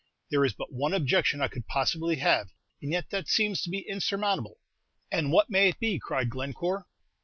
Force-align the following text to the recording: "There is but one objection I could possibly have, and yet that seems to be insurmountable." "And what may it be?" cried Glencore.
"There 0.31 0.43
is 0.43 0.53
but 0.53 0.73
one 0.73 0.95
objection 0.95 1.41
I 1.43 1.47
could 1.47 1.67
possibly 1.67 2.15
have, 2.15 2.49
and 2.81 2.91
yet 2.91 3.11
that 3.11 3.27
seems 3.27 3.61
to 3.61 3.69
be 3.69 3.87
insurmountable." 3.87 4.57
"And 5.11 5.31
what 5.31 5.51
may 5.51 5.69
it 5.69 5.79
be?" 5.79 5.99
cried 5.99 6.27
Glencore. 6.31 6.87